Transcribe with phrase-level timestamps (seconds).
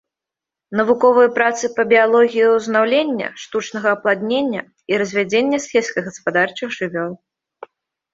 [0.77, 4.61] Навуковыя працы па біялогіі ўзнаўлення, штучнага апладнення
[4.95, 7.13] і развядзення сельскагаспадарчых жывёл.